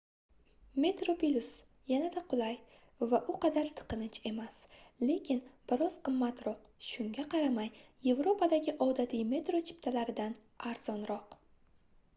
metroplus 0.83 1.49
yanada 1.89 2.23
qulay 2.31 2.55
va 3.11 3.19
u 3.33 3.35
qadar 3.43 3.69
tiqilinch 3.81 4.17
emas 4.31 4.57
lekin 5.11 5.43
bir 5.73 5.83
oz 5.91 5.99
qimmatroq 6.09 6.65
shunga 6.89 7.27
qaramay 7.37 7.71
yevropadagi 8.11 8.75
odatiy 8.91 9.23
metro 9.39 9.63
chiptalaridan 9.71 10.39
arzonroq 10.75 11.39